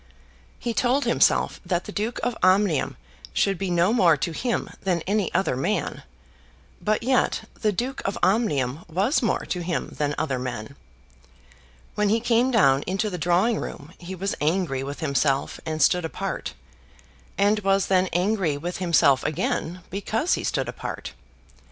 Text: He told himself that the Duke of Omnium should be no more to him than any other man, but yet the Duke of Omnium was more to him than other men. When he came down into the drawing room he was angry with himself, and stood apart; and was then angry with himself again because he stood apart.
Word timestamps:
He 0.57 0.73
told 0.73 1.05
himself 1.05 1.61
that 1.63 1.83
the 1.83 1.91
Duke 1.91 2.19
of 2.23 2.35
Omnium 2.41 2.97
should 3.33 3.59
be 3.59 3.69
no 3.69 3.93
more 3.93 4.17
to 4.17 4.31
him 4.31 4.67
than 4.81 5.01
any 5.01 5.31
other 5.31 5.55
man, 5.55 6.01
but 6.81 7.03
yet 7.03 7.47
the 7.53 7.71
Duke 7.71 8.01
of 8.03 8.17
Omnium 8.23 8.83
was 8.89 9.21
more 9.21 9.45
to 9.45 9.61
him 9.61 9.89
than 9.99 10.15
other 10.17 10.39
men. 10.39 10.75
When 11.93 12.09
he 12.09 12.19
came 12.19 12.49
down 12.49 12.81
into 12.87 13.11
the 13.11 13.19
drawing 13.19 13.59
room 13.59 13.93
he 13.99 14.15
was 14.15 14.33
angry 14.41 14.81
with 14.81 15.01
himself, 15.01 15.59
and 15.67 15.83
stood 15.83 16.03
apart; 16.03 16.55
and 17.37 17.59
was 17.59 17.85
then 17.85 18.07
angry 18.11 18.57
with 18.57 18.77
himself 18.77 19.23
again 19.23 19.81
because 19.91 20.33
he 20.33 20.43
stood 20.43 20.67
apart. 20.67 21.13